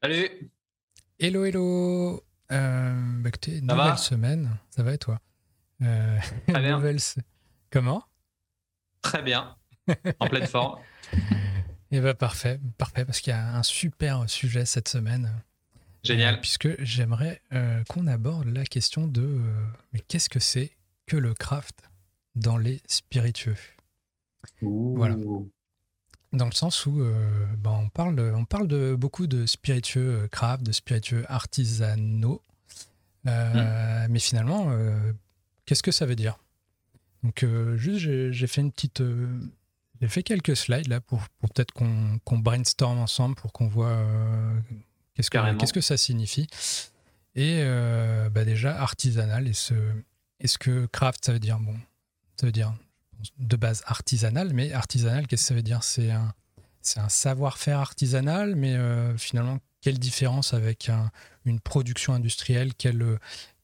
[0.00, 0.52] Salut
[1.18, 4.56] Hello, hello euh, bah, écoutez, nouvelle semaine.
[4.70, 5.20] Ça va et toi
[5.82, 6.80] euh, Très bien.
[7.70, 8.04] Comment
[9.02, 9.56] Très bien.
[10.20, 10.78] En pleine forme.
[11.90, 15.32] Et eh bah parfait, parfait, parce qu'il y a un super sujet cette semaine.
[16.04, 16.36] Génial.
[16.36, 19.40] Euh, puisque j'aimerais euh, qu'on aborde la question de
[19.92, 20.76] mais qu'est-ce que c'est
[21.06, 21.90] que le craft
[22.36, 23.56] dans les spiritueux?
[24.62, 25.16] Voilà
[26.32, 30.28] dans le sens où euh, ben, on, parle, on parle de beaucoup de spiritueux euh,
[30.28, 32.42] craft, de spiritueux artisanaux,
[33.26, 34.12] euh, hmm.
[34.12, 34.72] mais finalement,
[35.66, 36.38] qu'est-ce que ça veut dire?
[37.24, 39.02] Donc, juste, j'ai fait une petite.
[40.00, 43.98] j'ai fait quelques slides là pour, pour peut-être qu'on brainstorm ensemble pour qu'on voit
[45.14, 46.46] qu'est-ce que, qu'est-ce que ça signifie.
[47.34, 47.64] Et
[48.30, 49.74] bah déjà, artisanal, est-ce,
[50.40, 51.76] est-ce que craft, ça veut dire, bon,
[52.36, 52.72] ça veut dire
[53.38, 55.82] de base artisanale, mais artisanal, qu'est-ce que ça veut dire?
[55.82, 56.34] C'est un,
[56.96, 60.90] un savoir-faire artisanal, mais euh, finalement, quelle différence avec
[61.44, 62.74] une production industrielle?
[62.74, 63.18] Quel,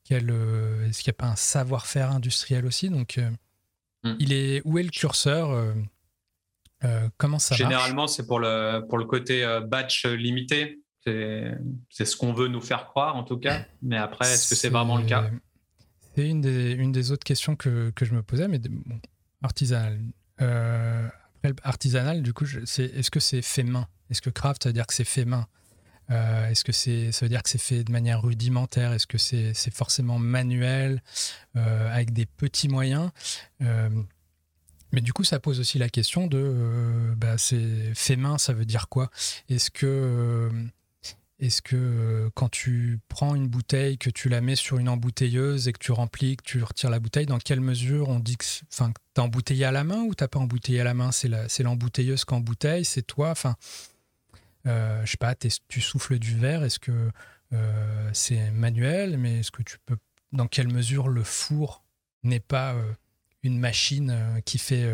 [0.04, 2.90] quel, euh, Est-ce qu'il n'y a pas un savoir-faire industriel aussi?
[2.90, 3.30] Donc, euh,
[4.04, 4.16] hmm.
[4.18, 5.74] il est, où est le curseur
[7.16, 10.80] Comment ça Généralement, c'est pour le, pour le côté batch limité.
[11.02, 11.54] C'est,
[11.88, 13.64] c'est ce qu'on veut nous faire croire, en tout cas.
[13.80, 15.30] Mais après, est-ce que c'est, vraiment le cas?
[16.14, 19.00] C'est une des, une des autres questions que, que je me posais, mais bon,
[19.44, 20.00] Artisanal.
[20.40, 21.06] Euh,
[21.42, 23.86] après, artisanal, du coup, c'est, est-ce que c'est fait main?
[24.10, 25.46] Est-ce que craft, ça veut dire que c'est fait main?
[26.10, 28.94] Euh, Est-ce que c'est, ça veut dire que c'est fait de manière rudimentaire?
[28.94, 31.02] Est-ce que c'est, forcément manuel,
[31.56, 33.10] euh, avec des petits moyens?
[33.60, 38.64] Mais du coup, ça pose aussi la question de, bah, c'est fait main, ça veut
[38.64, 39.10] dire quoi?
[39.50, 40.50] Est-ce que
[41.40, 45.66] est-ce que euh, quand tu prends une bouteille, que tu la mets sur une embouteilleuse
[45.66, 48.44] et que tu remplis, que tu retires la bouteille, dans quelle mesure on dit que
[48.72, 51.10] enfin, tu as embouteillé à la main ou tu pas embouteillé à la main?
[51.12, 53.30] C'est l'embouteilleuse qui embouteille, c'est toi?
[53.30, 53.56] Enfin,
[54.66, 57.10] euh, Je sais pas, tu souffles du verre, est-ce que
[57.52, 59.18] euh, c'est manuel?
[59.18, 59.96] Mais est-ce que tu peux.
[60.32, 61.84] Dans quelle mesure le four
[62.22, 62.76] n'est pas
[63.42, 64.84] une machine qui fait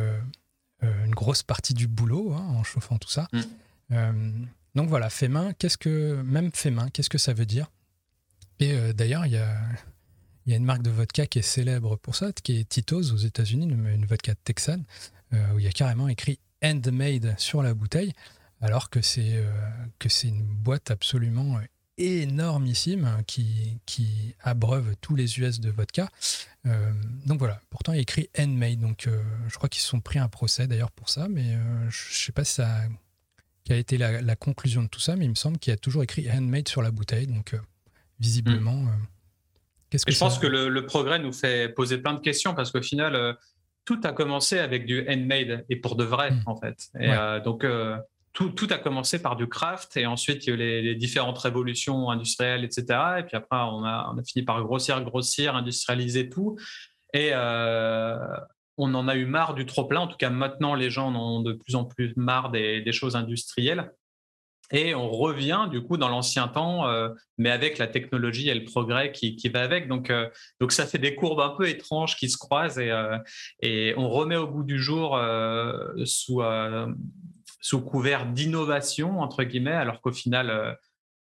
[0.82, 3.28] une grosse partie du boulot hein, en chauffant tout ça?
[3.90, 4.46] Mmh.
[4.74, 7.70] Donc voilà, fait main, qu'est-ce que même fait main, qu'est-ce que ça veut dire?
[8.60, 9.56] Et euh, d'ailleurs, il y a,
[10.46, 14.06] une marque de vodka qui est célèbre pour ça, qui est Tito's aux États-Unis, une,
[14.06, 14.84] vodka texane,
[15.32, 18.12] euh, où il y a carrément écrit handmade sur la bouteille,
[18.60, 19.50] alors que c'est euh,
[19.98, 21.60] que c'est une boîte absolument
[21.96, 26.08] énormissime qui, qui abreuve tous les US de vodka.
[27.26, 29.06] donc voilà, pourtant il a écrit handmade, donc
[29.48, 31.58] je crois qu'ils se sont pris un procès d'ailleurs pour ça, mais
[31.90, 32.80] je sais pas si ça
[33.76, 36.30] été la, conclusion de tout ça, mais il me semble qu'il y a toujours écrit
[36.30, 37.58] handmade sur la bouteille, donc euh,
[38.18, 38.76] visiblement.
[38.76, 38.88] Hmm.
[38.88, 39.04] Euh,
[39.90, 42.82] qu'est-ce que je pense que le, progrès nous fait poser plein de questions parce qu'au
[42.82, 43.32] final, euh,
[43.84, 46.42] tout a commencé avec du handmade et pour de vrai, hmm.
[46.46, 46.90] en fait.
[46.98, 47.10] Et,
[47.44, 47.64] donc,
[48.32, 51.38] tout, tout, a commencé par du craft et ensuite il y a eu les, différentes
[51.38, 52.84] révolutions industrielles, etc.
[53.18, 56.56] Et puis après, on a, on a fini par grossir, grossir, industrialiser tout.
[57.12, 57.32] Et,
[58.80, 60.00] on en a eu marre du trop plein.
[60.00, 63.14] En tout cas, maintenant, les gens en ont de plus en plus marre des, choses
[63.14, 63.92] industrielles.
[64.72, 67.08] Et on revient du coup dans l'ancien temps, euh,
[67.38, 69.88] mais avec la technologie et le progrès qui, va avec.
[69.88, 70.28] Donc, euh,
[70.60, 73.18] donc ça fait des courbes un peu étranges qui se croisent et, euh,
[73.60, 75.20] et on remet au bout du jour
[76.04, 76.42] sous,
[77.60, 80.78] sous couvert d'innovation entre guillemets, alors qu'au final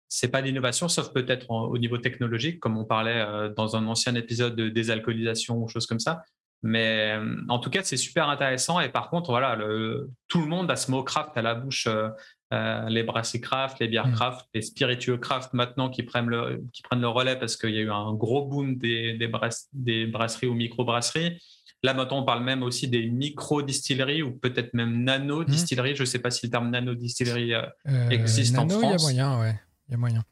[0.09, 4.57] c'est pas d'innovation, sauf peut-être au niveau technologique, comme on parlait dans un ancien épisode
[4.57, 6.25] de désalcoolisation ou choses comme ça.
[6.63, 8.81] Mais euh, en tout cas, c'est super intéressant.
[8.81, 11.87] Et par contre, voilà, le, tout le monde a ce mot craft à la bouche.
[11.87, 12.09] Euh,
[12.53, 14.15] euh les brassy craft, les bières mm.
[14.15, 17.79] craft, les spiritueux craft maintenant qui prennent le, qui prennent le relais parce qu'il y
[17.79, 19.31] a eu un gros boom des, des,
[19.73, 21.39] des brasseries ou micro-brasseries.
[21.85, 25.93] Là, maintenant, on parle même aussi des micro-distilleries ou peut-être même nano-distilleries.
[25.93, 25.97] Mm.
[25.97, 28.83] Je ne sais pas si le terme nano-distillerie euh, existe en France.
[28.83, 29.61] Il y a moyen, ouais.
[29.89, 30.25] Il y a moyen.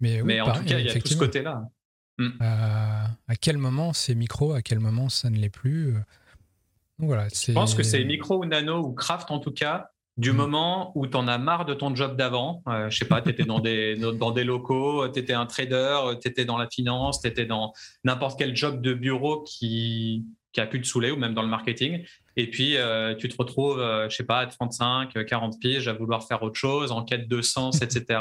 [0.00, 1.62] Mais, Mais en tout cas, il y a tout ce côté-là.
[2.22, 2.38] Mm.
[2.40, 5.94] Euh, à quel moment c'est micro, à quel moment ça ne l'est plus.
[5.96, 6.00] Euh.
[6.98, 10.36] voilà, Je pense que c'est micro ou nano ou craft en tout cas, du mm.
[10.36, 12.62] moment où tu en as marre de ton job d'avant.
[12.68, 15.98] Euh, je sais pas, tu étais dans des, dans des locaux, tu étais un trader,
[16.20, 17.72] tu étais dans la finance, tu étais dans
[18.04, 21.48] n'importe quel job de bureau qui, qui a pu te saouler ou même dans le
[21.48, 22.04] marketing.
[22.36, 22.76] Et puis,
[23.18, 26.90] tu te retrouves, je sais pas, à 35, 40 piges à vouloir faire autre chose,
[26.90, 28.20] en quête de sens, etc.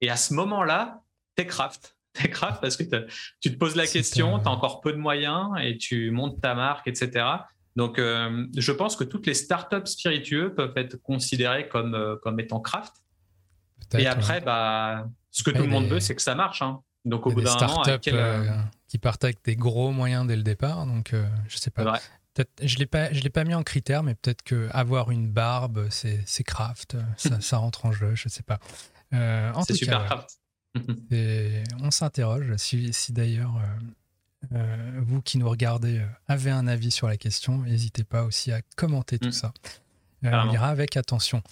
[0.00, 1.02] Et à ce moment-là,
[1.36, 2.84] t'es craft c'est grave parce que
[3.40, 6.54] tu te poses la question, tu as encore peu de moyens et tu montes ta
[6.54, 7.24] marque, etc.
[7.76, 12.38] Donc, euh, je pense que toutes les startups spiritueux peuvent être considérées comme, euh, comme
[12.38, 12.92] étant craft.
[13.98, 16.62] Et après, bah, ce que tout le monde veut, c'est que ça marche.
[16.62, 16.80] Hein.
[17.04, 18.48] Donc, au bout d'un moment, euh,
[18.88, 20.86] qui partent avec des gros moyens dès le départ.
[20.86, 21.14] Donc,
[21.48, 22.00] je sais pas.
[22.60, 25.86] Je l'ai pas, je l'ai pas mis en critère, mais peut-être que avoir une barbe,
[25.90, 28.14] c'est, craft, ça, ça rentre en jeu.
[28.14, 28.58] Je sais pas.
[29.10, 30.38] c'est super craft.
[31.80, 33.60] On s'interroge si, d'ailleurs
[34.98, 39.18] vous qui nous regardez avez un avis sur la question, n'hésitez pas aussi à commenter
[39.18, 39.32] tout mm.
[39.32, 39.52] ça.
[40.22, 41.42] on ira avec attention.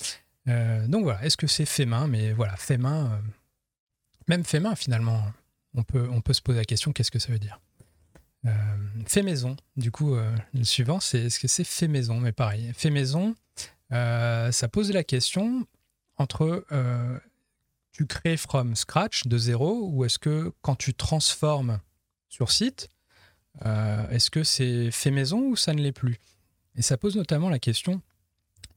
[0.46, 2.06] donc voilà, est-ce que c'est fait main?
[2.06, 3.20] Mais voilà, fait main,
[4.28, 5.22] même fait main finalement,
[5.74, 7.60] on peut, on peut se poser la question qu'est-ce que ça veut dire?
[8.46, 8.50] Euh,
[9.06, 12.19] fait maison, du coup, euh, le suivant, c'est est-ce que c'est fait maison?
[12.19, 13.34] Mais pareil, fait maison,
[13.92, 15.66] euh, ça pose la question
[16.16, 16.64] entre
[17.93, 21.81] tu crées from scratch, de zéro, ou est-ce que quand tu transformes
[22.29, 22.89] sur site,
[23.65, 26.19] est-ce que c'est fait maison ou ça ne l'est plus?
[26.75, 28.00] Et ça pose notamment la question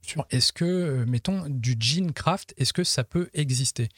[0.01, 3.89] sur est-ce que, mettons, du jean craft, est-ce que ça peut exister?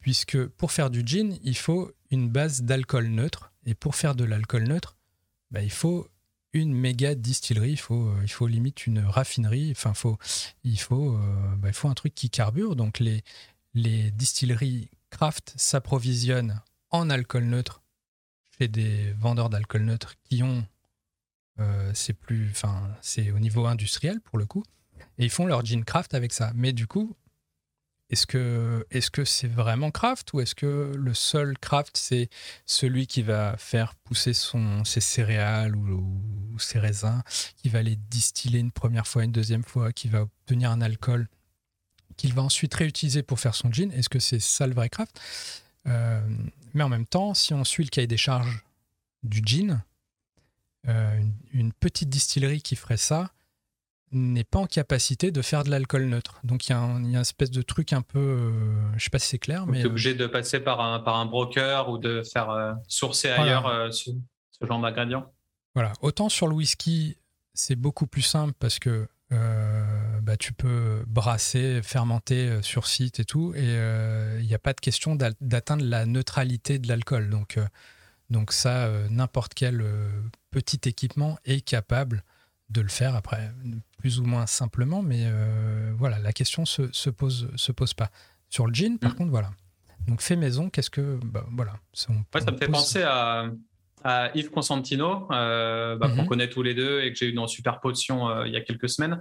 [0.00, 3.52] Puisque pour faire du gin, il faut une base d'alcool neutre.
[3.64, 4.96] Et pour faire de l'alcool neutre,
[5.50, 6.08] bah, il faut
[6.52, 10.16] une méga distillerie, il faut, euh, il faut limite une raffinerie, enfin, faut,
[10.64, 12.76] il, faut, euh, bah, il faut un truc qui carbure.
[12.76, 13.22] Donc, les,
[13.76, 17.82] les distilleries craft s'approvisionnent en alcool neutre
[18.58, 20.66] chez des vendeurs d'alcool neutre qui ont.
[21.60, 22.48] Euh, c'est plus.
[22.50, 24.64] Enfin, c'est au niveau industriel pour le coup.
[25.18, 26.52] Et ils font leur gin craft avec ça.
[26.54, 27.14] Mais du coup,
[28.08, 32.30] est-ce que est-ce que c'est vraiment craft ou est-ce que le seul craft c'est
[32.64, 37.22] celui qui va faire pousser son ses céréales ou, ses raisins,
[37.56, 41.28] qui va les distiller une première fois, une deuxième fois, qui va obtenir un alcool
[42.16, 45.20] qu'il va ensuite réutiliser pour faire son gin Est-ce que c'est ça le vrai craft?
[45.86, 46.20] Euh,
[46.74, 48.64] Mais en même temps, si on suit le cahier des charges
[49.22, 49.82] du gin,
[50.88, 51.20] euh,
[51.52, 53.30] une, petite distillerie qui ferait ça,
[54.12, 56.40] n'est pas en capacité de faire de l'alcool neutre.
[56.44, 59.28] Donc il y, a une espèce de truc un peu, euh, je sais pas si
[59.28, 62.22] c'est clair, mais tu es obligé de passer par un, par un broker ou de
[62.22, 64.10] faire euh, sourcer ailleurs euh, ce,
[64.62, 65.32] genre d'ingrédients?
[65.74, 67.16] Voilà, autant sur le whisky,
[67.52, 69.08] c'est beaucoup plus simple parce que
[70.36, 73.76] bah, tu peux brasser, fermenter sur site et tout, et
[74.40, 77.30] il n'y a pas de question d'atteindre la neutralité de l'alcool.
[77.30, 77.58] Donc,
[78.30, 79.84] donc ça, n'importe quel
[80.50, 82.22] petit équipement est capable
[82.70, 83.52] de le faire après,
[83.98, 88.10] plus ou moins simplement, mais euh, voilà, la question se, se, pose, se pose pas.
[88.48, 89.14] Sur le jean, par mm.
[89.14, 89.50] contre, voilà.
[90.08, 91.18] Donc, fait maison, qu'est-ce que.
[91.24, 91.74] Bah, voilà.
[91.92, 93.50] ça me fait penser à,
[94.04, 96.26] à, Yves Consentino, euh, bah, qu'on mm-hmm.
[96.26, 98.60] connaît tous les deux et que j'ai eu dans Super Potion euh, il y a
[98.60, 99.20] quelques semaines.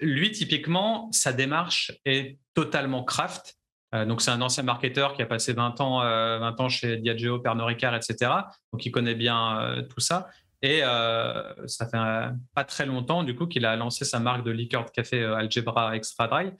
[0.00, 3.56] lui, typiquement, sa démarche est totalement craft.
[3.92, 7.66] donc, c'est un ancien marketeur qui a passé 20 ans, 20 ans chez Diageo, Pernod
[7.66, 8.30] Ricard, etc.
[8.72, 10.28] Donc, il connaît bien tout ça.
[10.62, 14.50] Et euh, ça fait pas très longtemps, du coup, qu'il a lancé sa marque de
[14.50, 16.50] liqueur de café euh, Algebra Extra Dry.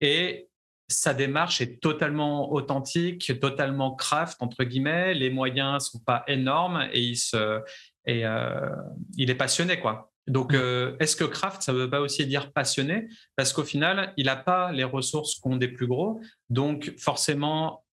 [0.00, 0.47] Et
[0.88, 5.14] sa démarche est totalement authentique, totalement craft, entre guillemets.
[5.14, 7.60] Les moyens sont pas énormes et il, se,
[8.06, 8.70] et, euh,
[9.16, 10.10] il est passionné, quoi.
[10.26, 10.96] Donc, mmh.
[11.00, 13.08] est-ce que craft, ça ne veut pas aussi dire passionné?
[13.36, 16.20] Parce qu'au final, il n'a pas les ressources qu'ont des plus gros.
[16.50, 17.84] Donc, forcément,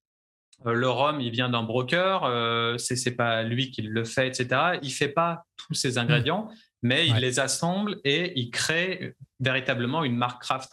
[0.66, 4.28] euh, le rhum, il vient d'un broker, euh, c'est n'est pas lui qui le fait,
[4.28, 4.80] etc.
[4.82, 6.50] Il fait pas tous ces ingrédients,
[6.82, 10.72] mais il les assemble et il crée véritablement une marque craft.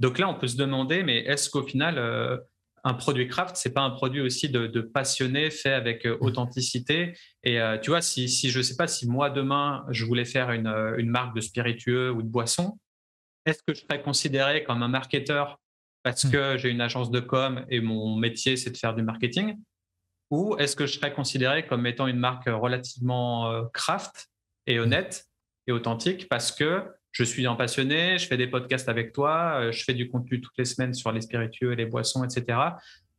[0.00, 2.36] Donc là, on peut se demander, mais est-ce qu'au final, euh,
[2.82, 6.16] un produit craft, c'est pas un produit aussi de, passionné, fait avec mm.
[6.20, 7.16] authenticité?
[7.42, 10.68] Et tu vois, si, si je sais pas, si moi demain je voulais faire une,
[10.98, 12.78] une marque de spiritueux ou de boisson,
[13.46, 15.60] est-ce que je serais considéré comme un marketeur
[16.02, 16.30] parce hmm.
[16.30, 19.58] que j'ai une agence de com et mon métier, c'est de faire du marketing?
[20.30, 24.28] Ou est-ce que je serais considéré comme étant une marque relativement euh, craft
[24.66, 24.82] et hmm.
[24.82, 25.26] honnête
[25.66, 29.72] et authentique parce que je suis un passionné, je fais des podcasts avec toi, euh,
[29.72, 32.58] je fais du contenu toutes les semaines sur les spiritueux et les boissons, etc.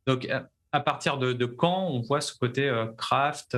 [0.06, 0.28] Donc,
[0.72, 3.56] à partir de, quand on voit ce côté euh, craft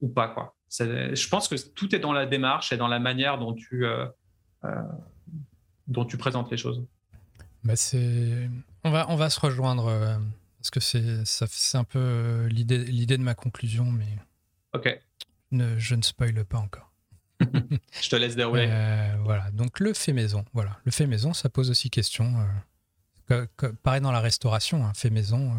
[0.00, 0.54] ou pas quoi?
[0.70, 3.84] Je pense que tout est dans la démarche et dans la manière dont tu,
[5.86, 6.82] dont tu présentes les choses.
[7.64, 8.48] Bah c'est...
[8.84, 10.16] On, va, on va se rejoindre euh,
[10.58, 14.18] parce que c'est, ça, c'est un peu euh, l'idée, l'idée de ma conclusion, mais
[14.74, 15.00] ok.
[15.52, 16.91] Ne, je ne spoile pas encore.
[18.00, 18.66] Je te laisse dérouler.
[18.68, 20.44] Euh, voilà, donc le fait maison.
[20.52, 22.34] Voilà, le fait maison, ça pose aussi question.
[23.82, 25.52] pareil dans la restauration, hein, fait maison.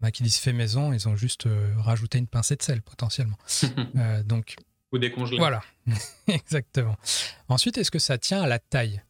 [0.00, 3.38] Bah, qui disent fait maison, ils ont juste rajouté une pincée de sel potentiellement.
[4.24, 4.56] donc
[4.94, 5.38] ou décongelé.
[5.38, 5.60] Voilà,
[6.28, 6.96] exactement.
[7.48, 9.02] Ensuite, est-ce que ça tient à la taille?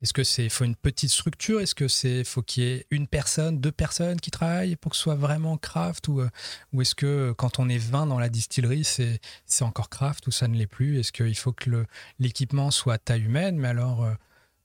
[0.00, 1.60] Est-ce que c'est faut une petite structure?
[1.60, 4.96] Est-ce que c'est faut qu'il y ait une personne, deux personnes qui travaillent pour que
[4.96, 6.06] ce soit vraiment craft?
[6.08, 6.28] Ou, euh,
[6.72, 10.30] ou est-ce que quand on est 20 dans la distillerie, c'est c'est encore craft ou
[10.30, 11.00] ça ne l'est plus?
[11.00, 11.84] Est-ce qu'il faut que
[12.20, 13.56] l'équipement soit taille humaine?
[13.58, 14.14] Mais alors euh,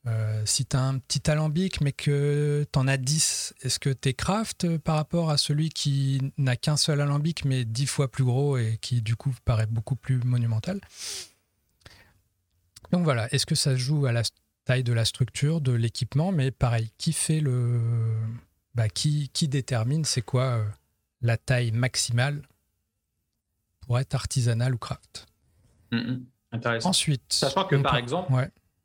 [0.06, 3.90] euh, si tu as un petit alambic mais que tu en as 10, est-ce que
[3.90, 8.12] tu es craft par rapport à celui qui n'a qu'un seul alambic mais 10 fois
[8.12, 10.80] plus gros et qui du coup paraît beaucoup plus monumental?
[12.92, 14.22] Donc voilà, est-ce que ça joue à la
[14.66, 17.82] taille de la structure, de l'équipement, mais pareil, qui fait le,
[18.76, 20.64] bah, qui, qui détermine c'est quoi
[21.22, 22.42] la taille maximale
[23.82, 25.28] pour être artisanal ou craft.
[25.92, 26.26] Mm, mm.
[26.52, 26.90] intéressant.
[26.90, 28.34] Ensuite, sachant que par exemple,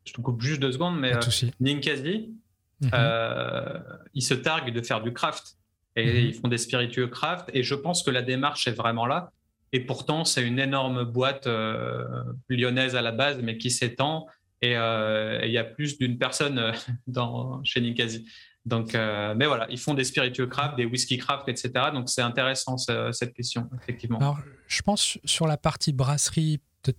[0.08, 2.34] je te coupe juste deux secondes, mais euh, Ninkasi,
[2.80, 2.90] mhm.
[2.94, 3.78] euh,
[4.14, 5.56] ils se targuent de faire du craft
[5.96, 6.28] et mhm.
[6.28, 7.50] ils font des spiritueux craft.
[7.52, 9.32] Et je pense que la démarche est vraiment là.
[9.72, 12.04] Et pourtant, c'est une énorme boîte euh,
[12.48, 14.26] lyonnaise à la base, mais qui s'étend.
[14.60, 16.72] Et il y a plus d'une personne
[17.06, 18.26] dans, chez Ninkasi.
[18.64, 21.72] Donc, mais voilà, ils font des spiritueux craft, des whisky craft, etc.
[21.92, 24.18] Donc, c'est intéressant cette question, effectivement.
[24.18, 26.98] Alors, je pense sur la partie brasserie, peut-être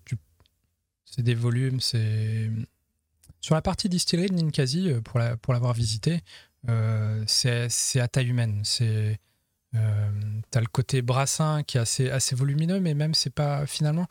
[1.06, 2.50] c'est des volumes, c'est
[3.42, 6.22] sur la partie distillerie de Ninkasi, euh, pour, pour l'avoir visité,
[6.68, 8.62] euh, c'est à taille humaine.
[8.64, 9.20] C'est
[9.76, 10.10] euh,
[10.52, 14.08] T'as le côté brassin qui est assez, assez volumineux, mais même c'est pas finalement.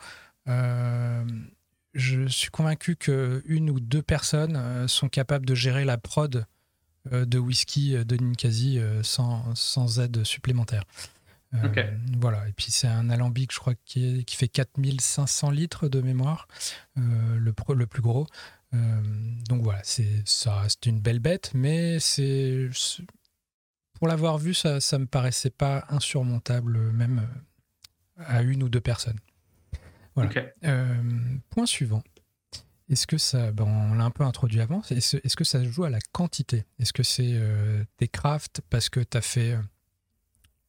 [1.99, 6.47] Je suis convaincu que une ou deux personnes sont capables de gérer la prod
[7.11, 10.85] de whisky de Ninkasi sans, sans aide supplémentaire.
[12.19, 16.47] Voilà, et puis c'est un alambic, je crois, qui, qui fait 4500 litres de mémoire,
[16.97, 18.26] le, le plus gros.
[18.75, 19.02] Euh,
[19.49, 22.69] donc voilà, c'est ça reste une belle bête, mais c'est
[23.95, 27.26] pour l'avoir vu, ça, ça me paraissait pas insurmontable, même
[28.21, 29.19] euh, à une ou deux personnes.
[30.25, 30.47] Voilà.
[30.65, 31.03] Euh,
[31.51, 32.03] point suivant.
[32.89, 35.91] Est-ce que ça, ben on l'a un peu introduit avant, est-ce que ça joue à
[35.91, 36.65] la quantité?
[36.79, 37.39] Est-ce que c'est
[37.99, 39.59] des crafts parce que tu as fait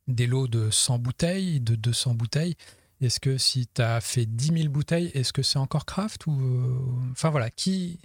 [0.10, 2.58] des lots de 100 bouteilles, de 200 bouteilles?
[3.02, 6.38] Est-ce que si tu as fait 10 000 bouteilles, est-ce que c'est encore craft ou
[6.42, 8.00] euh, Enfin voilà, qui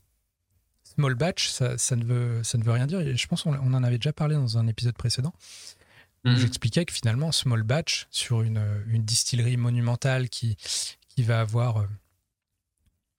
[0.85, 3.01] small batch, ça, ne veut ça ne veut rien dire.
[3.01, 5.35] Et je pense qu'on on en avait déjà parlé dans un épisode précédent.
[6.25, 6.37] Mhm.
[6.37, 10.57] J'expliquais que finalement small batch sur une, une distillerie monumentale qui
[11.15, 11.87] qui va avoir euh,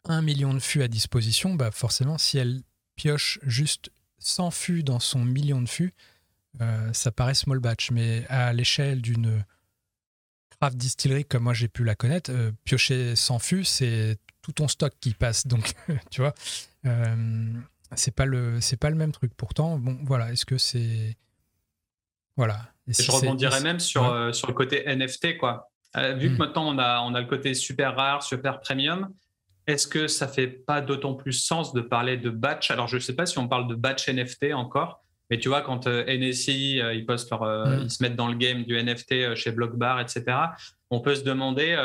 [0.06, 2.62] un million de fûts à disposition, bah forcément si elle
[2.96, 5.94] pioche juste 100 fûts dans son million de fûts,
[6.62, 7.92] euh, ça paraît small batch.
[7.92, 9.44] Mais à l'échelle d'une
[10.60, 14.68] craft distillerie comme moi j'ai pu la connaître, euh, piocher sans fût, c'est tout ton
[14.68, 15.48] stock qui passe.
[15.48, 15.74] Donc,
[16.10, 16.34] tu vois,
[16.86, 17.54] euh,
[17.96, 19.34] c'est pas le c'est pas le même truc.
[19.36, 21.18] Pourtant, bon, voilà, est-ce que c'est
[22.38, 22.74] voilà.
[22.88, 25.72] je rebondirais même sur sur le côté NFT quoi.
[26.18, 26.38] Vu que hmm.
[26.38, 29.10] maintenant on a on a le côté super rare, super premium.
[29.68, 32.70] Est-ce que ça fait pas d'autant plus sens de parler de batch?
[32.70, 35.62] Alors, je ne sais pas si on parle de batch NFT encore, mais tu vois,
[35.62, 37.82] quand euh, NSI, euh, ils, postent leur, euh, mm.
[37.84, 40.24] ils se mettent dans le game du NFT chez Blockbar, etc.,
[40.92, 41.76] on peut se demander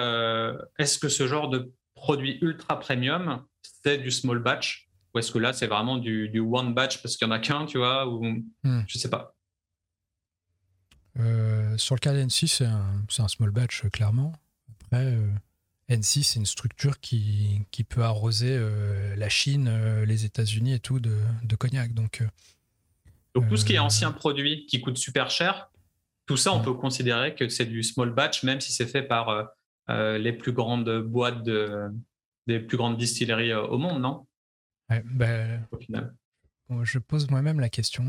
[0.78, 4.88] est-ce que ce genre de produit ultra premium, c'est du small batch?
[5.14, 7.64] Ou est-ce que là, c'est vraiment du, one batch parce qu'il n'y en a qu'un,
[7.64, 8.84] tu vois ou, mm.
[8.86, 9.34] Je ne sais pas.
[11.76, 14.32] Sur le cas d'NC, c'est un, un, small batch, clairement.
[14.86, 15.16] Après,
[15.88, 18.58] NC, c'est une structure qui, qui peut arroser
[19.16, 21.94] la Chine, les États-Unis et tout de, de cognac.
[21.94, 22.22] Donc.
[23.34, 23.82] Donc tout ce qui est euh.
[23.82, 25.70] ancien produit qui coûte super cher,
[26.26, 29.28] tout ça, on peut considérer que c'est du small batch, même si c'est fait par
[29.28, 29.44] euh,
[29.88, 31.90] euh, les plus grandes boîtes de,
[32.46, 34.26] des plus grandes distilleries au monde, non?
[34.88, 36.14] Ben, Au final.
[36.82, 38.04] je pose moi-même la question.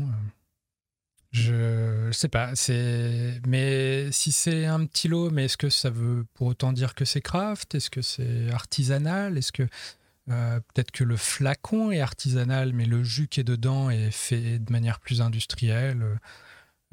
[1.32, 5.88] Je, ne sais pas, c'est mais si c'est un petit lot, mais est-ce que ça
[5.88, 7.74] veut pour autant dire que c'est craft?
[7.74, 9.38] Est-ce que c'est artisanal?
[9.38, 9.66] Est-ce que
[10.30, 14.58] euh, peut-être que le flacon est artisanal, mais le jus qui est dedans est fait
[14.58, 16.20] de manière plus industrielle.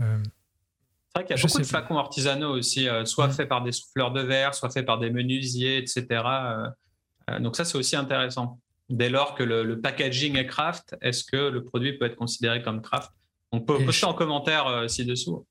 [0.01, 3.63] Euh, c'est vrai qu'il y a beaucoup de flacons artisanaux aussi, euh, soit faits par
[3.63, 6.23] des souffleurs de verre, soit faits par des menuisiers, etc.
[7.39, 8.59] donc ça, c'est aussi intéressant.
[8.89, 12.81] Dès lors que le, packaging est craft, est-ce que le produit peut être considéré comme
[12.81, 13.11] craft?
[13.51, 15.45] On peut poster en commentaire ci-dessous.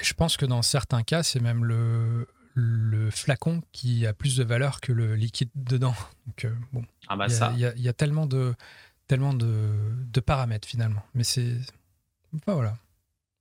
[0.00, 4.44] Je pense que dans certains cas, c'est même le, le flacon qui a plus de
[4.44, 5.94] valeur que le liquide dedans.
[6.26, 8.54] Donc, bon, ah bah il y, a tellement de,
[9.06, 11.02] tellement de, paramètres finalement.
[11.14, 11.56] Mais c'est.
[12.46, 12.76] voilà.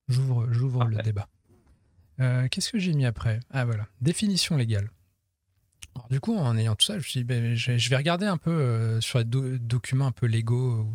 [0.07, 1.27] J'ouvre, j'ouvre le débat.
[2.19, 3.39] Euh, qu'est-ce que j'ai mis après?
[3.51, 3.87] Ah voilà.
[4.01, 4.89] Définition légale.
[6.09, 8.37] du coup, en ayant tout ça, je me suis dit, ben, je, vais regarder un
[8.37, 10.93] peu euh, sur les documents un peu légaux ou,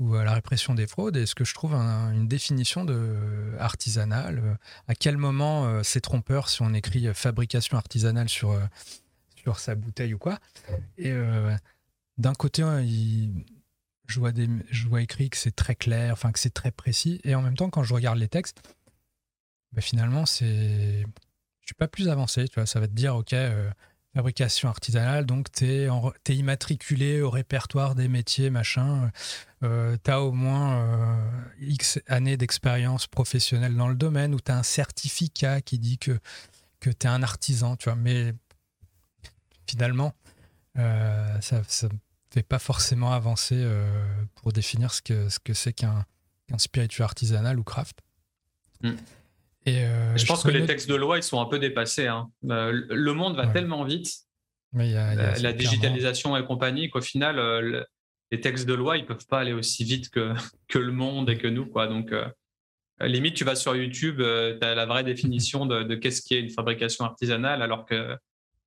[0.00, 1.16] à la répression des fraudes.
[1.16, 6.62] Est-ce que je trouve une définition de artisanale À quel moment euh, c'est trompeur si
[6.62, 8.58] on écrit fabrication artisanale sur,
[9.36, 10.38] sur sa bouteille ou quoi
[10.96, 11.12] Et
[12.16, 12.84] d'un côté, hein,
[14.06, 14.20] je,
[14.88, 17.70] vois écrit que c'est très clair, enfin que c'est très précis, et en même temps,
[17.70, 18.62] quand je regarde les textes,
[19.72, 21.02] bah, finalement, c'est,
[21.60, 22.48] je suis pas plus avancé.
[22.48, 23.70] Tu vois, ça va te dire, ok, euh,
[24.14, 25.88] fabrication artisanale, donc tu es,
[26.34, 29.10] immatriculé au répertoire des métiers, machin.
[29.62, 34.50] Euh, tu as au moins euh, X années d'expérience professionnelle dans le domaine, ou tu
[34.50, 36.18] as un certificat qui dit que,
[36.80, 37.96] que tu es un artisan, tu vois.
[37.96, 38.32] Mais
[39.66, 40.14] finalement,
[40.74, 41.88] ça, ça,
[42.30, 46.04] fait pas forcément avancer euh, pour définir ce que ce que c'est qu'un
[46.58, 48.00] spiritueux artisanal ou craft.
[48.82, 48.92] Mm.
[49.66, 49.84] Et
[50.16, 52.06] je, pense que les textes de loi, ils sont un peu dépassés.
[52.06, 52.30] Hein.
[52.42, 54.10] le monde va tellement vite,
[54.72, 57.86] la, digitalisation et compagnie, qu'au final,
[58.30, 60.32] les textes de loi, ils peuvent pas aller aussi vite que,
[60.68, 61.66] que le monde et que nous.
[61.66, 61.86] Quoi.
[61.86, 62.14] Donc,
[63.00, 66.40] limite, tu vas sur YouTube, tu as la vraie définition de, de qu'est-ce qui est
[66.40, 68.16] une fabrication artisanale, alors que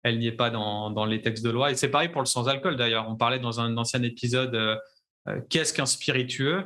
[0.03, 1.71] elle n'y est pas dans, les textes de loi.
[1.71, 3.07] Et c'est pareil pour le sans-alcool d'ailleurs.
[3.09, 4.75] On parlait dans un ancien épisode euh,
[5.27, 6.65] euh, qu'est-ce qu'un spiritueux?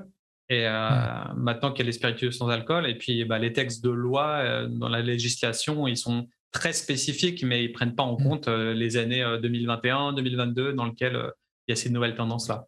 [0.49, 2.87] Et euh, maintenant quel est spiritueux sans alcool.
[2.87, 7.63] Et puis bah, les textes de loi dans la législation, ils sont très spécifiques, mais
[7.63, 11.31] ils prennent pas en compte les années 2021, 2022 dans lesquelles
[11.67, 12.67] il y a ces nouvelles tendances-là.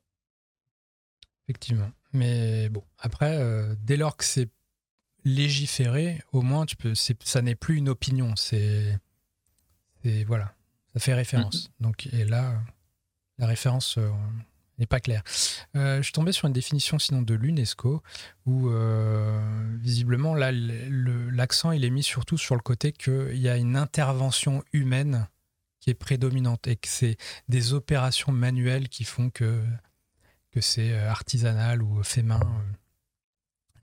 [1.47, 1.89] Effectivement.
[2.11, 3.39] Mais bon, après,
[3.83, 4.49] dès lors que c'est
[5.27, 8.35] légiféré, au moins, tu peux, ça n'est plus une opinion.
[8.35, 8.99] C'est,
[10.25, 10.53] voilà,
[10.93, 11.69] ça fait référence.
[11.79, 11.85] Mhm.
[11.85, 12.61] Donc, et là,
[13.37, 14.09] la référence euh,
[14.77, 15.23] n'est pas claire.
[15.75, 18.01] Euh, je suis tombé sur une définition sinon de l'UNESCO
[18.45, 23.57] où euh, visiblement là l'accent il est mis surtout sur le côté qu'il y a
[23.57, 25.27] une intervention humaine
[25.79, 27.17] qui est prédominante et que c'est
[27.49, 29.63] des opérations manuelles qui font que,
[30.51, 32.41] que c'est artisanal ou fait main.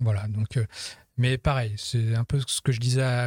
[0.00, 0.58] voilà, donc,
[1.16, 3.26] mais pareil, c'est un peu ce que je disais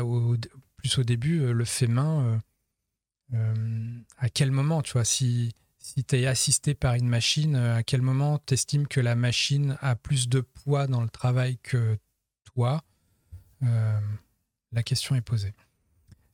[0.78, 2.40] plus au début, le fait main
[3.34, 5.54] euh, à quel moment, tu vois, si,
[5.88, 9.16] si tu es assisté par une machine, euh, à quel moment tu estimes que la
[9.16, 11.98] machine a plus de poids dans le travail que
[12.44, 12.84] toi
[13.64, 14.00] euh,
[14.74, 15.54] La question est posée.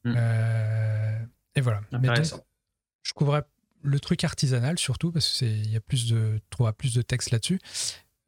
[0.06, 0.18] Hmm.
[1.56, 1.82] et voilà.
[1.94, 2.10] Mais
[3.04, 3.44] je couvrais
[3.84, 6.42] le truc artisanal surtout parce qu'il y a plus de,
[6.78, 7.60] plus de texte là-dessus.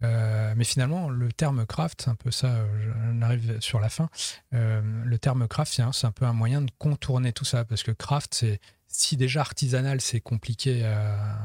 [0.03, 2.65] Euh, mais finalement, le terme craft, c'est un peu ça,
[3.09, 4.09] on arrive sur la fin.
[4.53, 7.91] Euh, le terme craft, c'est un peu un moyen de contourner tout ça, parce que
[7.91, 11.37] craft, c'est si déjà artisanal, c'est compliqué à,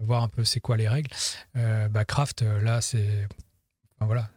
[0.00, 1.10] voir un peu c'est quoi les règles.
[1.56, 3.26] Euh, bah, craft, là, c'est.
[4.00, 4.28] voilà.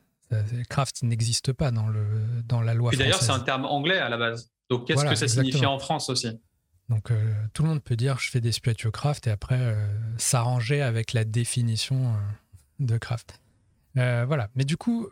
[0.70, 2.06] Craft n'existe pas dans, le,
[2.44, 2.94] dans la loi.
[2.94, 4.52] Et d'ailleurs, c'est un terme anglais à la base.
[4.70, 6.40] Donc, qu'est-ce que ça signifie en France aussi?
[6.90, 7.12] Donc
[7.52, 9.76] tout le monde peut dire je fais des spiritueux craft et après
[10.18, 12.16] s'arranger avec la définition
[12.80, 13.40] de Craft.
[13.98, 14.50] Euh, voilà.
[14.56, 15.10] Mais du coup,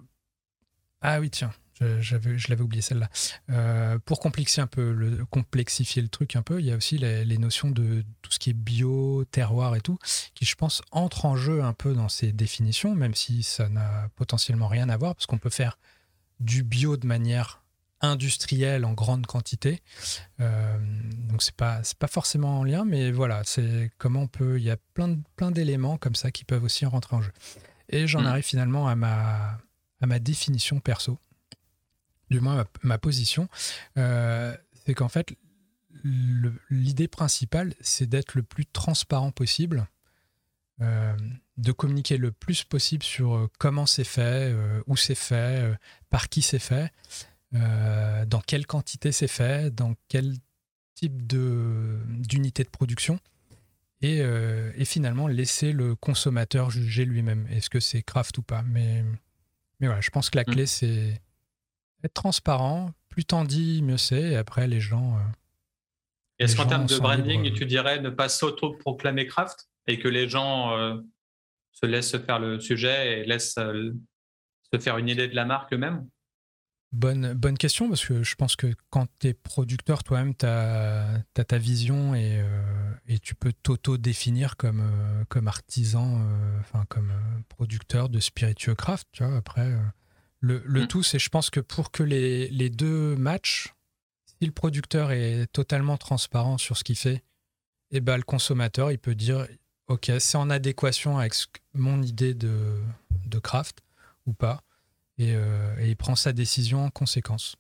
[1.01, 1.51] ah oui, tiens,
[1.82, 3.10] je, l'avais oublié celle-là.
[3.49, 6.97] Euh, pour complexifier un peu le, complexifier le truc un peu, il y a aussi
[6.97, 9.97] les, notions de tout ce qui est bio, terroir et tout,
[10.34, 14.10] qui je pense entrent en jeu un peu dans ces définitions, même si ça n'a
[14.15, 15.78] potentiellement rien à voir, parce qu'on peut faire
[16.39, 17.62] du bio de manière
[18.06, 19.82] industrielle en grande quantité.
[20.39, 20.78] Euh,
[21.30, 24.58] donc c'est pas c'est pas forcément en lien, mais voilà, c'est comment on peut.
[24.58, 27.32] Il y a plein plein d'éléments comme ça qui peuvent aussi rentrer en jeu.
[27.89, 28.28] Et j'en mm.
[28.28, 29.58] arrive finalement à ma
[30.02, 31.20] à ma définition perso,
[32.30, 33.48] du moins ma, position,
[33.98, 35.36] euh, c'est qu'en fait
[36.70, 39.88] l'idée principale c'est d'être le plus transparent possible.
[40.82, 41.15] Euh,
[41.56, 44.54] de communiquer le plus possible sur comment c'est fait,
[44.88, 45.74] où c'est fait,
[46.10, 46.91] par qui c'est fait,
[47.56, 50.34] euh, dans quelle quantité c'est fait, dans quel
[50.96, 53.20] type d'unité de, production,
[54.02, 58.62] et, euh, et, finalement laisser le consommateur juger lui-même, est-ce que c'est craft ou pas?
[58.63, 59.04] Mais,
[59.80, 60.54] mais voilà, je pense que la mm.
[60.54, 61.22] clé, c'est
[62.04, 65.15] être transparent, plus t'en dis, mieux c'est, et après les gens...
[65.18, 65.22] Euh,
[66.39, 71.02] est-ce qu'en termes de branding, tu dirais ne pas s'auto-proclamer craft et que les gens
[71.72, 76.06] se laissent faire le sujet et laissent se faire une idée de la marque eux-mêmes?
[76.96, 81.24] Bonne, bonne question, parce que je pense que quand tu es producteur, toi-même, tu as,
[81.34, 87.12] ta vision et, euh, et tu peux t'auto-définir comme, euh, comme artisan, euh, enfin comme
[87.50, 89.10] producteur de spiritueux craft.
[89.12, 89.78] Tu vois, après,
[90.40, 90.88] le, le mm.
[90.88, 93.76] tout, c'est je pense que pour que les, les, deux matchent,
[94.26, 97.26] si le producteur est totalement transparent sur ce qu'il fait,
[97.92, 99.46] et eh ben, le consommateur, il peut dire
[99.88, 101.34] Ok, c'est en adéquation avec
[101.74, 102.80] mon idée de,
[103.26, 103.82] de craft
[104.26, 104.64] ou pas.
[105.21, 107.56] Euh, et, il prend sa décision en conséquence.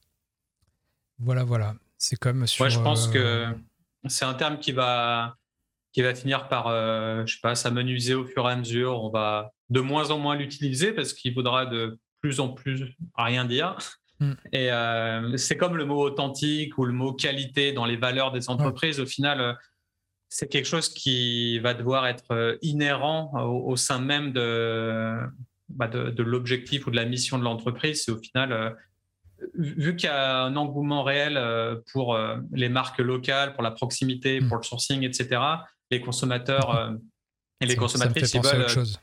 [1.19, 1.75] Voilà, voilà.
[1.97, 2.63] C'est comme sur.
[2.63, 3.51] Moi, je pense que euh,
[4.07, 5.35] c'est un terme qui va,
[5.93, 9.01] qui va finir par, euh, je sais pas, s'amenuiser au fur et à mesure.
[9.01, 13.45] On va de moins en moins l'utiliser parce qu'il faudra de plus en plus rien
[13.45, 13.77] dire.
[14.19, 14.33] Mm.
[14.51, 14.69] Et
[15.37, 18.99] c'est comme le mot authentique ou le mot qualité dans les valeurs des entreprises.
[18.99, 19.57] Au final,
[20.29, 25.19] c'est quelque chose qui va devoir être inhérent au sein même de,
[25.69, 28.69] bah, de, l'objectif ou de la mission de l'entreprise, c'est au final, euh,
[29.55, 33.71] vu qu'il y a un engouement réel euh, pour euh, les marques locales, pour la
[33.71, 34.47] proximité, hmm.
[34.47, 35.41] pour le sourcing, etc.,
[35.91, 36.93] les consommateurs
[37.61, 38.69] et les consommatrices, ils veulent.
[38.69, 38.99] chose.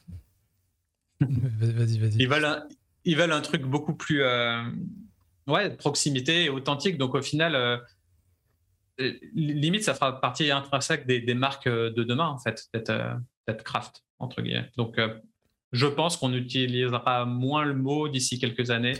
[1.21, 2.17] vas-y, vas-y.
[2.19, 2.67] Ils veulent, un,
[3.05, 4.23] ils veulent un truc beaucoup plus.
[5.47, 6.99] ouais, proximité et authentique.
[6.99, 7.81] Donc au final,
[9.33, 14.43] limite, ça fera partie intrinsèque des, des marques de demain, en fait, peut-être craft, entre
[14.43, 14.71] guillemets.
[14.77, 14.99] Donc
[15.73, 18.97] je pense qu'on utilisera moins le mot d'ici quelques années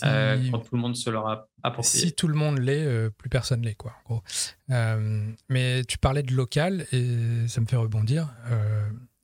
[0.00, 2.06] quand tout le monde se l'aura approprié.
[2.06, 4.22] Si tout le monde l'est, plus personne l'est, quoi, en gros.
[5.48, 8.28] mais tu parlais de local et ça me fait rebondir.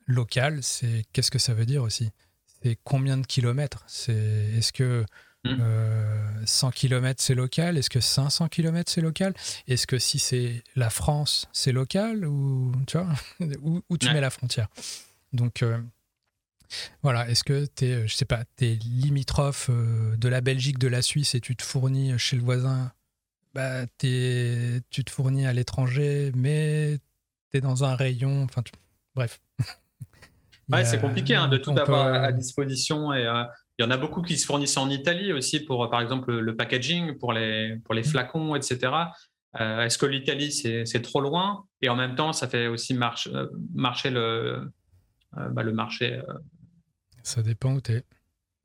[0.07, 2.11] local, c'est qu'est-ce que ça veut dire aussi?
[2.63, 3.85] C'est combien de kilomètres?
[3.87, 4.13] C'est
[4.57, 5.05] est-ce que
[6.45, 6.73] 100 hmm.
[6.73, 7.79] km c'est local?
[7.79, 9.35] Est-ce que 500 km c'est local?
[9.67, 12.27] Est-ce que si c'est la France c'est local?
[12.27, 13.09] Ou tu vois?
[13.89, 14.69] Où, tu mets la frontière?
[15.33, 15.65] Donc
[17.03, 20.89] voilà, est-ce que tu es, je sais pas, es limitrophe euh, de la Belgique, de
[20.89, 22.93] la Suisse et tu te fournis chez le voisin
[23.55, 26.99] bah, es, tu te fournis à l'étranger, mais
[27.51, 28.45] tu es dans un rayon.
[28.45, 28.63] Enfin,
[29.15, 29.41] bref.
[30.69, 33.13] ouais, c'est compliqué hein, de tout avoir à disposition.
[33.13, 33.43] Et euh,
[33.79, 36.57] il y en a beaucoup qui se fournissent en Italie aussi pour, par exemple, le
[36.57, 38.05] packaging, pour les, pour les mmh.
[38.05, 38.93] flacons, etc.
[39.61, 41.65] Euh, est-ce que l'Italie, c'est trop loin?
[41.83, 44.71] Et en même temps, ça fait aussi marcher le,
[45.33, 46.21] bah, le marché
[47.23, 48.05] ça dépend où tu es.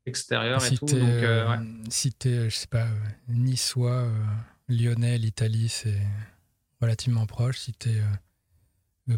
[0.06, 0.86] Extérieur et tout.
[0.86, 1.56] Donc, euh, euh,
[1.88, 4.08] Si tu es, je sais pas, euh, niçois,
[4.68, 5.98] lyonnais, l'Italie, c'est
[6.80, 7.58] relativement proche.
[7.58, 8.00] Si tu es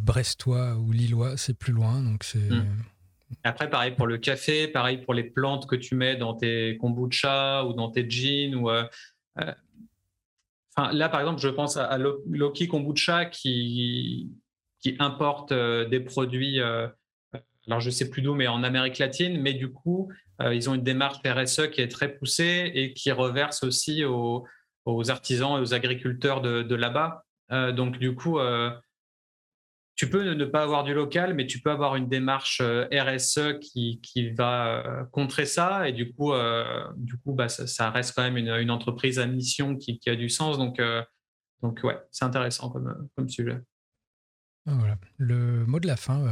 [0.01, 2.03] brestois ou lillois, c'est plus loin.
[2.03, 2.39] Donc c'est.
[2.39, 2.83] Hmm.
[3.45, 7.67] Après, pareil pour le café, pareil pour les plantes que tu mets dans tes kombucha
[7.67, 8.55] ou dans tes jeans.
[8.55, 8.87] Ou, enfin,
[10.93, 14.33] là, par exemple, je pense à, Loki Kombucha qui,
[14.81, 16.61] qui importe des produits
[17.69, 19.41] alors je sais plus d'où, mais en Amérique latine.
[19.41, 23.13] Mais du coup, euh, ils ont une démarche RSE qui est très poussée et qui
[23.13, 24.47] reverse aussi aux,
[25.09, 27.25] artisans et aux agriculteurs de, là-bas.
[27.53, 28.71] Euh, donc du coup, euh,
[29.97, 34.01] tu peux ne pas avoir du local, mais tu peux avoir une démarche RSE qui,
[34.37, 35.89] va contrer ça.
[35.89, 36.33] Et du coup,
[36.97, 40.57] du coup bah, ça, reste quand même une, entreprise à mission qui, a du sens.
[40.57, 40.81] Donc,
[41.63, 43.59] donc ouais, c'est intéressant comme, comme sujet.
[44.67, 44.97] Ah, voilà.
[45.17, 46.25] Le mot de la fin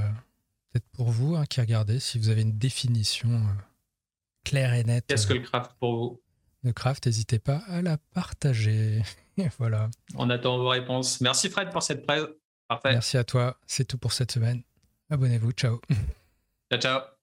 [0.93, 3.53] pour vous hein, qui regardez, si vous avez une définition euh,
[4.45, 5.07] claire et nette.
[5.07, 6.23] Qu'est-ce que le craft pour vous?
[6.63, 9.03] Le craft, n'hésitez pas à la partager.
[9.59, 9.91] voilà.
[10.17, 11.21] On attend vos réponses.
[11.21, 12.25] Merci Fred pour cette presse.
[12.69, 12.93] Parfait.
[12.93, 13.59] Merci à toi.
[13.67, 14.63] C'est tout pour cette semaine.
[15.11, 15.53] Abonnez-vous.
[15.53, 15.81] Ciao.
[16.71, 17.16] Ciao, ciao.